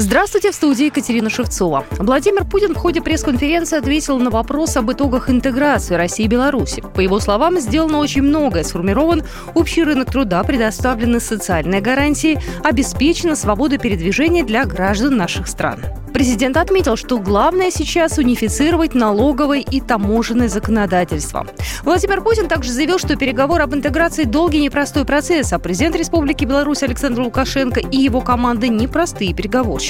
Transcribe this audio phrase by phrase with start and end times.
[0.00, 1.84] Здравствуйте, в студии Екатерина Шевцова.
[1.98, 6.84] Владимир Путин в ходе пресс-конференции ответил на вопрос об итогах интеграции России и Беларуси.
[6.94, 8.62] По его словам, сделано очень многое.
[8.62, 9.24] Сформирован
[9.56, 15.80] общий рынок труда, предоставлены социальные гарантии, обеспечена свобода передвижения для граждан наших стран.
[16.14, 21.46] Президент отметил, что главное сейчас унифицировать налоговое и таможенное законодательство.
[21.84, 26.82] Владимир Путин также заявил, что переговоры об интеграции долгий непростой процесс, а президент Республики Беларусь
[26.82, 29.87] Александр Лукашенко и его команда непростые переговорщики.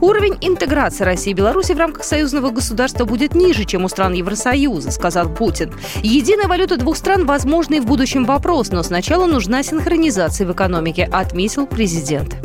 [0.00, 4.90] Уровень интеграции России и Беларуси в рамках союзного государства будет ниже, чем у стран Евросоюза,
[4.90, 5.72] сказал Путин.
[6.02, 11.66] Единая валюта двух стран возможный в будущем вопрос, но сначала нужна синхронизация в экономике, отметил
[11.66, 12.36] президент.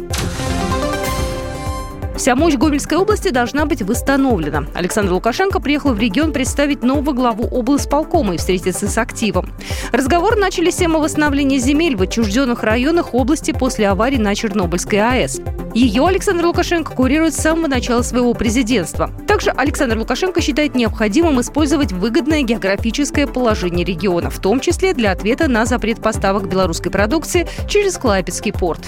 [2.22, 4.68] Вся мощь Гомельской области должна быть восстановлена.
[4.76, 9.52] Александр Лукашенко приехал в регион представить нового главу облсполкома и встретиться с активом.
[9.92, 15.42] Разговор начали с темы восстановления земель в отчужденных районах области после аварии на Чернобыльской АЭС.
[15.74, 19.10] Ее Александр Лукашенко курирует с самого начала своего президентства.
[19.28, 25.48] Также Александр Лукашенко считает необходимым использовать выгодное географическое положение региона, в том числе для ответа
[25.48, 28.82] на запрет поставок белорусской продукции через Клайпецкий порт.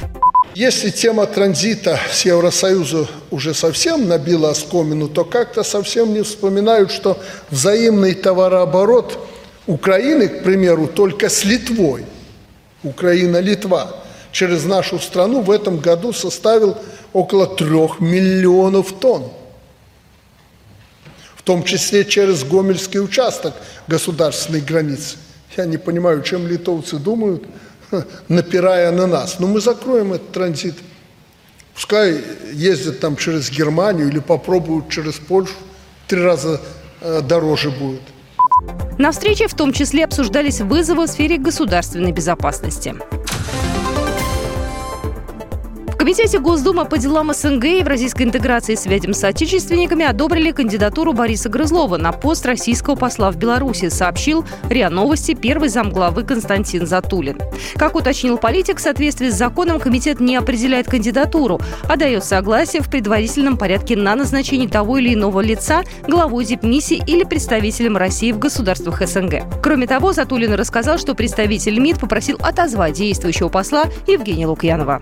[0.55, 7.17] Если тема транзита с Евросоюза уже совсем набила оскомину, то как-то совсем не вспоминают, что
[7.49, 9.17] взаимный товарооборот
[9.65, 12.05] Украины, к примеру, только с Литвой,
[12.83, 13.95] Украина-Литва,
[14.31, 16.77] через нашу страну в этом году составил
[17.13, 19.31] около трех миллионов тонн.
[21.35, 23.55] В том числе через Гомельский участок
[23.87, 25.17] государственной границы.
[25.57, 27.43] Я не понимаю, чем литовцы думают–
[28.27, 29.39] напирая на нас.
[29.39, 30.75] Но мы закроем этот транзит.
[31.73, 32.21] Пускай
[32.53, 35.53] ездят там через Германию или попробуют через Польшу.
[36.07, 36.61] Три раза
[37.01, 38.01] э, дороже будет.
[38.99, 42.95] На встрече в том числе обсуждались вызовы в сфере государственной безопасности.
[46.03, 51.47] Комитете Госдумы по делам СНГ и евразийской интеграции и связям с отечественниками одобрили кандидатуру Бориса
[51.47, 57.39] Грызлова на пост российского посла в Беларуси, сообщил РИА Новости первый замглавы Константин Затулин.
[57.75, 62.89] Как уточнил политик, в соответствии с законом комитет не определяет кандидатуру, а дает согласие в
[62.89, 69.07] предварительном порядке на назначение того или иного лица главой дипмиссии или представителем России в государствах
[69.07, 69.61] СНГ.
[69.63, 75.01] Кроме того, Затулин рассказал, что представитель МИД попросил отозвать действующего посла Евгения Лукьянова.